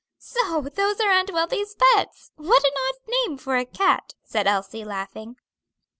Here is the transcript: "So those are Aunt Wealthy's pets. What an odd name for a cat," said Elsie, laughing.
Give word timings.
"So 0.17 0.61
those 0.63 0.99
are 0.99 1.11
Aunt 1.11 1.31
Wealthy's 1.31 1.75
pets. 1.75 2.31
What 2.35 2.63
an 2.63 2.71
odd 2.89 2.95
name 3.19 3.37
for 3.37 3.55
a 3.55 3.65
cat," 3.65 4.15
said 4.23 4.47
Elsie, 4.47 4.83
laughing. 4.83 5.35